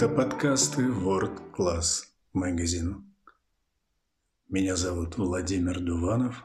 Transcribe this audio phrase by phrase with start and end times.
[0.00, 2.04] Это подкасты World Class
[2.34, 3.04] Magazine.
[4.48, 6.42] Меня зовут Владимир Дуванов.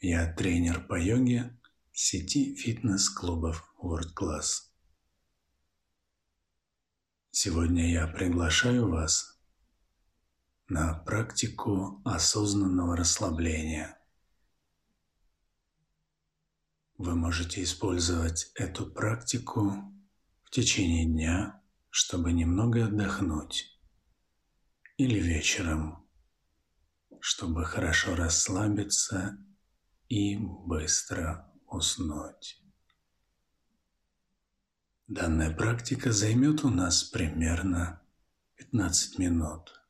[0.00, 1.60] Я тренер по йоге
[1.92, 4.70] сети фитнес-клубов World Class.
[7.30, 9.38] Сегодня я приглашаю вас
[10.68, 13.98] на практику осознанного расслабления.
[16.96, 19.74] Вы можете использовать эту практику
[20.44, 21.62] в течение дня,
[21.98, 23.74] чтобы немного отдохнуть,
[24.98, 26.06] или вечером,
[27.20, 29.38] чтобы хорошо расслабиться
[30.10, 32.62] и быстро уснуть.
[35.06, 38.02] Данная практика займет у нас примерно
[38.56, 39.80] 15 минут.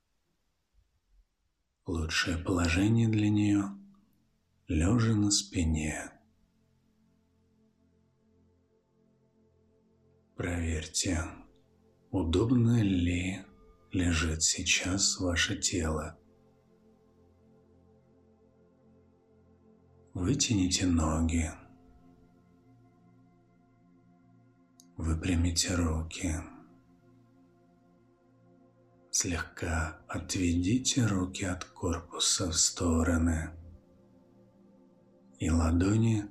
[1.87, 3.65] Лучшее положение для нее–
[4.68, 6.12] лежа на спине.
[10.37, 11.46] Проверьте,
[12.17, 13.45] удобно ли
[13.93, 16.19] лежит сейчас ваше тело.
[20.15, 21.51] Вытяните ноги.
[24.97, 26.35] Выпрямите руки.
[29.11, 33.51] Слегка отведите руки от корпуса в стороны.
[35.39, 36.25] И ладони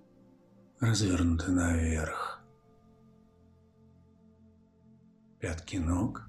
[0.80, 2.35] развернуты наверх.
[5.46, 6.24] Пятки ног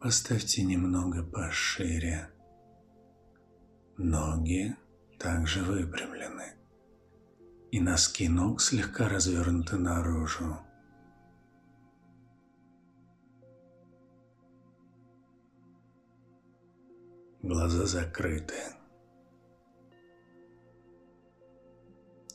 [0.00, 2.30] поставьте немного пошире.
[3.98, 4.74] Ноги
[5.18, 6.54] также выпрямлены.
[7.70, 10.56] И носки ног слегка развернуты наружу.
[17.42, 18.54] глаза закрыты.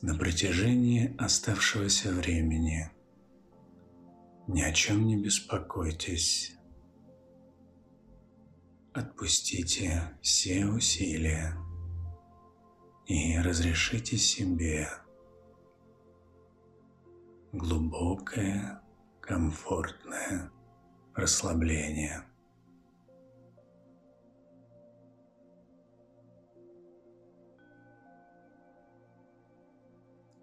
[0.02, 2.88] На протяжении оставшегося времени
[4.52, 6.56] ни о чем не беспокойтесь.
[8.92, 11.56] Отпустите все усилия
[13.06, 14.88] и разрешите себе
[17.52, 18.82] глубокое,
[19.20, 20.50] комфортное
[21.14, 22.24] расслабление.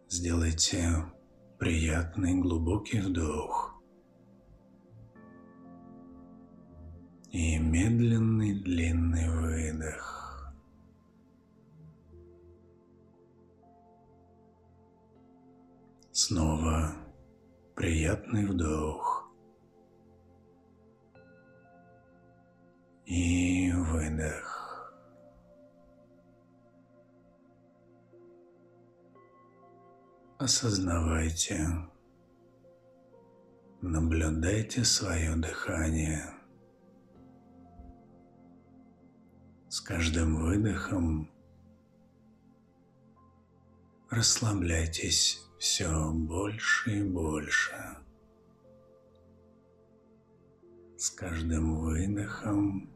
[0.07, 1.12] Сделайте
[1.59, 3.77] приятный глубокий вдох
[7.32, 10.54] и медленный длинный выдох.
[16.12, 16.94] Снова
[17.76, 19.32] приятный вдох
[23.06, 24.58] и выдох.
[30.48, 31.68] осознавайте,
[33.82, 36.37] наблюдайте свое дыхание.
[39.69, 41.29] С каждым выдохом
[44.09, 47.97] расслабляйтесь все больше и больше.
[50.95, 52.89] С каждым выдохом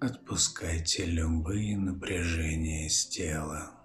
[0.00, 3.75] отпускайте любые напряжения из тела.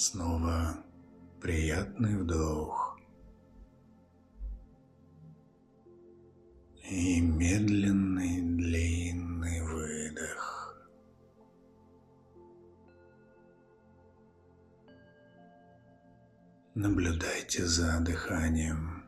[0.00, 0.82] Снова
[1.42, 2.98] приятный вдох.
[6.90, 10.88] И медленный длинный выдох.
[16.74, 19.04] Наблюдайте за дыханием.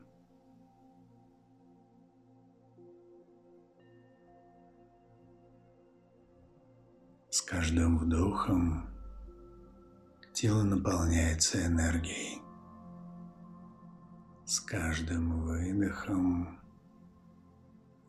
[7.31, 8.92] С каждым вдохом
[10.43, 12.43] Тело наполняется энергией.
[14.44, 16.61] С каждым выдохом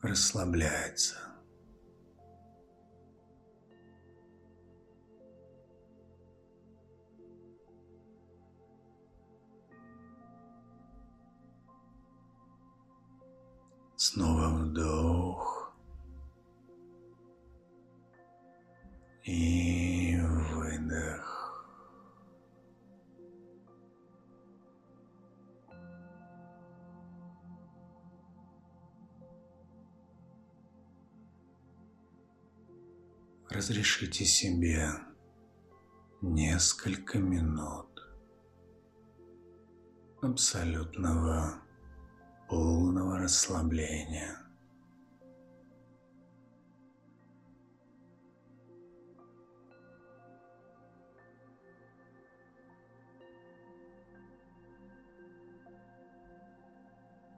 [0.02, 1.16] расслабляется.
[13.96, 15.72] Снова вдох
[19.24, 19.73] и
[33.54, 34.90] разрешите себе
[36.22, 37.88] несколько минут
[40.22, 41.62] абсолютного
[42.50, 44.40] полного расслабления.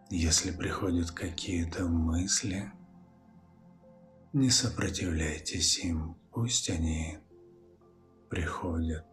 [0.09, 2.71] Если приходят какие-то мысли–
[4.35, 7.19] не сопротивляйтесь им, пусть они
[8.29, 9.05] приходят.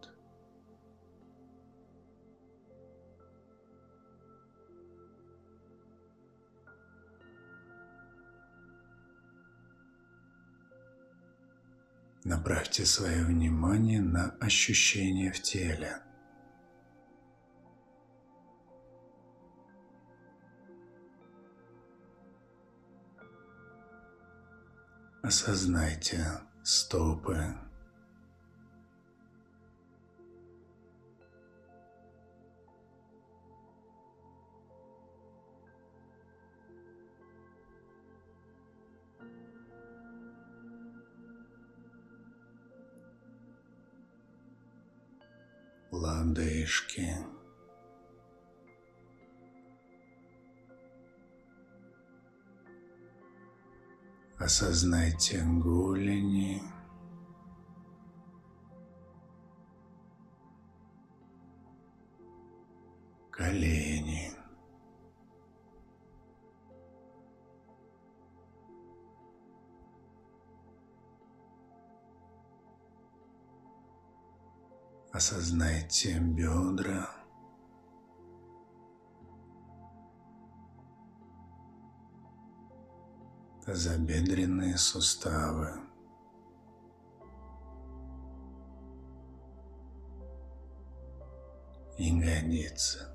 [12.25, 16.01] Направьте свое внимание на ощущения в теле.
[25.25, 26.21] Осознайте
[26.63, 27.55] стопы,
[45.89, 47.42] лодыжки.
[54.43, 56.61] Осознайте голени.
[63.31, 64.33] Колени.
[75.13, 77.22] Осознайте бедра.
[83.65, 85.79] Тазобедренные суставы.
[91.97, 93.07] Ягодицы.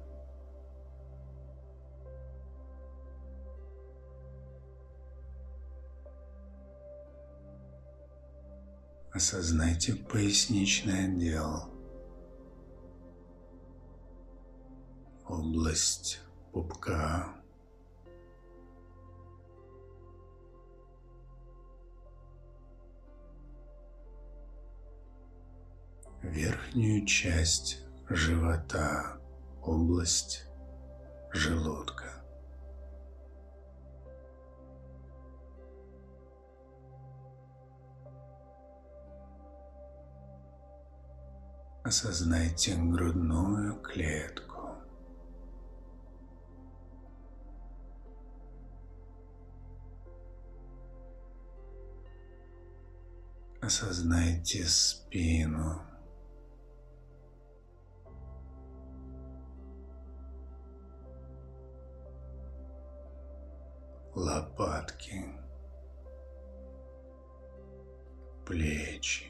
[9.12, 11.78] Осознайте поясничный отдел.
[15.28, 16.20] область
[16.52, 17.34] пупка,
[26.28, 27.78] верхнюю часть
[28.08, 29.18] живота,
[29.62, 30.46] область
[31.32, 32.04] желудка.
[41.82, 44.74] Осознайте грудную клетку.
[53.62, 55.82] Осознайте спину.
[64.14, 65.24] Лопатки.
[68.46, 69.26] Плечи.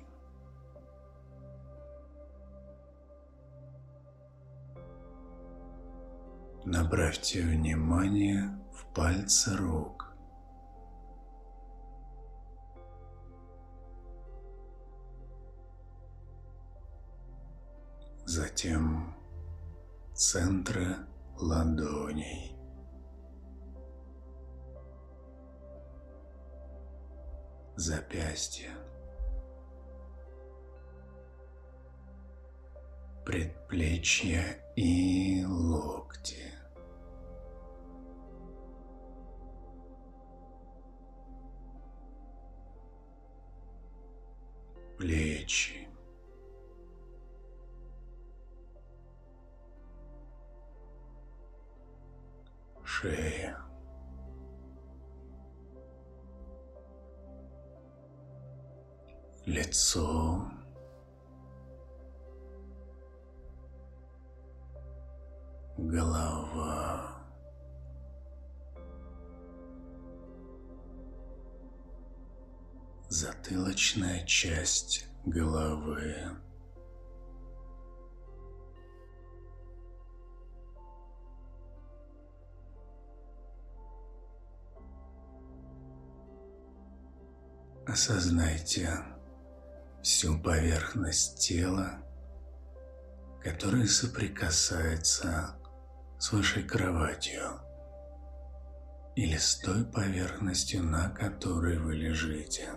[6.64, 10.08] Направьте внимание в пальцы рук.
[18.28, 19.14] затем
[20.14, 20.96] центры
[21.38, 22.57] ладоней.
[27.78, 28.70] Запястья.
[33.24, 36.42] Предплечья и локти.
[44.98, 45.88] Плечи.
[52.84, 53.67] шея.
[59.48, 60.44] Лицо.
[65.78, 67.24] Голова.
[73.08, 76.14] Затылочная часть головы.
[87.86, 89.17] Осознайте
[90.08, 91.98] всю поверхность тела,
[93.42, 95.60] которая соприкасается
[96.18, 97.60] с вашей кроватью
[99.16, 102.70] или с той поверхностью, на которой вы лежите.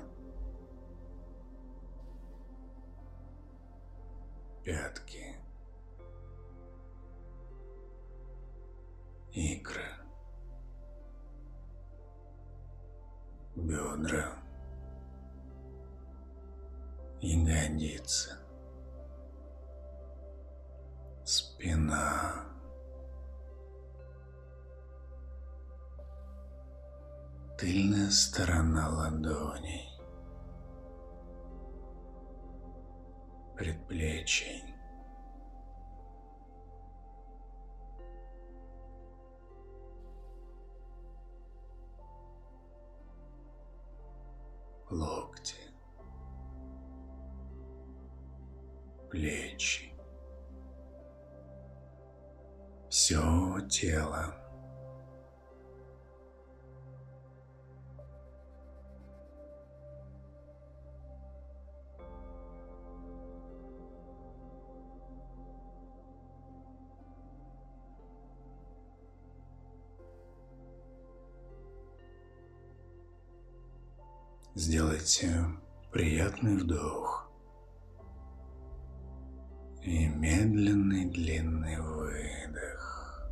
[4.66, 5.38] Пятки,
[9.32, 9.86] икры,
[13.56, 14.41] бедра,
[17.22, 18.36] ягодицы,
[21.24, 22.46] спина,
[27.58, 29.88] тыльная сторона ладоней,
[33.56, 34.64] предплечий,
[44.90, 45.61] локти,
[49.12, 49.92] плечи,
[52.90, 54.36] все тело.
[74.54, 75.46] Сделайте
[75.92, 77.31] приятный вдох
[79.84, 83.28] и медленный длинный выдох.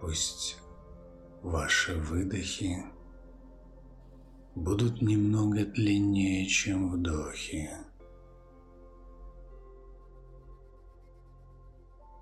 [0.00, 0.60] Пусть
[1.42, 2.76] ваши выдохи
[4.54, 7.70] будут немного длиннее, чем вдохи.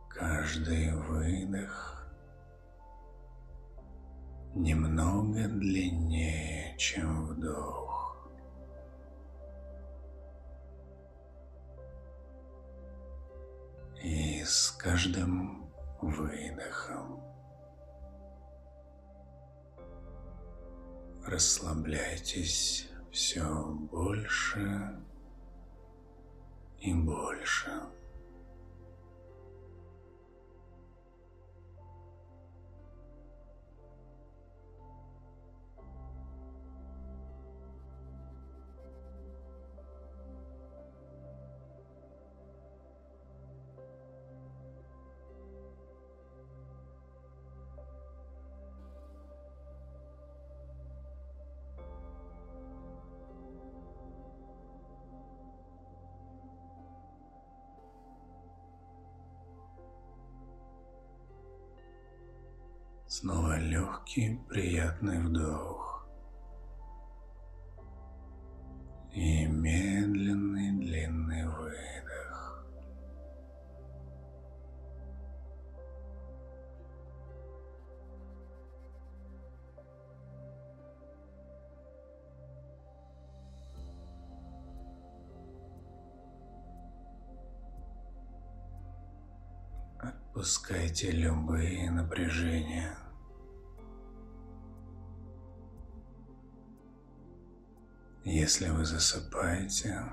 [0.08, 1.99] Каждый выдох
[4.54, 8.28] немного длиннее, чем вдох.
[14.02, 17.22] И с каждым выдохом
[21.26, 24.98] расслабляйтесь все больше
[26.80, 27.70] и больше.
[63.12, 66.06] Снова легкий, приятный вдох.
[69.12, 72.64] И медленный, длинный выдох.
[89.98, 92.99] Отпускайте любые напряжения.
[98.32, 100.04] Если вы засыпаете,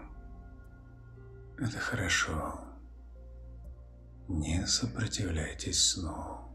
[1.60, 2.60] это хорошо.
[4.28, 6.47] Не сопротивляйтесь сну.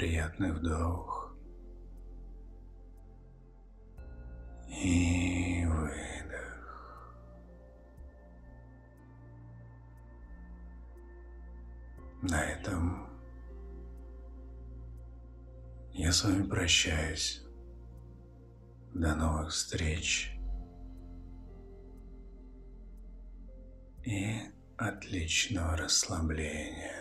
[0.00, 1.36] Приятный вдох
[4.66, 7.14] и выдох.
[12.22, 13.10] На этом
[15.92, 17.44] я с вами прощаюсь.
[18.94, 20.34] До новых встреч.
[24.02, 26.99] И отличного расслабления.